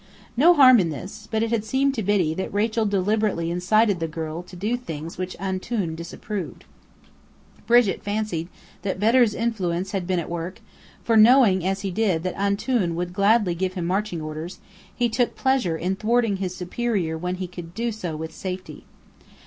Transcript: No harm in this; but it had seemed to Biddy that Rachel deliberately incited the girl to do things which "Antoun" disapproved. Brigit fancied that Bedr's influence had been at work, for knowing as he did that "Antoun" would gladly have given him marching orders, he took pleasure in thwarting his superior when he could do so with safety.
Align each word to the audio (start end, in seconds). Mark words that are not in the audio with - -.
No 0.35 0.55
harm 0.55 0.79
in 0.79 0.89
this; 0.89 1.27
but 1.29 1.43
it 1.43 1.51
had 1.51 1.63
seemed 1.63 1.93
to 1.93 2.01
Biddy 2.01 2.33
that 2.33 2.51
Rachel 2.51 2.87
deliberately 2.87 3.51
incited 3.51 3.99
the 3.99 4.07
girl 4.07 4.41
to 4.41 4.55
do 4.55 4.75
things 4.75 5.19
which 5.19 5.35
"Antoun" 5.39 5.93
disapproved. 5.93 6.65
Brigit 7.67 8.01
fancied 8.01 8.47
that 8.81 8.99
Bedr's 8.99 9.35
influence 9.35 9.91
had 9.91 10.07
been 10.07 10.17
at 10.17 10.27
work, 10.27 10.59
for 11.03 11.15
knowing 11.15 11.63
as 11.63 11.81
he 11.81 11.91
did 11.91 12.23
that 12.23 12.33
"Antoun" 12.35 12.95
would 12.95 13.13
gladly 13.13 13.53
have 13.53 13.59
given 13.59 13.77
him 13.77 13.85
marching 13.85 14.21
orders, 14.21 14.57
he 14.95 15.07
took 15.07 15.35
pleasure 15.35 15.77
in 15.77 15.95
thwarting 15.95 16.37
his 16.37 16.55
superior 16.55 17.15
when 17.15 17.35
he 17.35 17.45
could 17.45 17.75
do 17.75 17.91
so 17.91 18.15
with 18.15 18.33
safety. 18.33 18.85